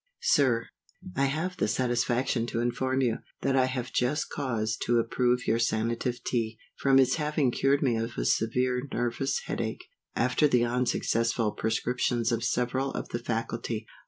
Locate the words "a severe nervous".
8.17-9.41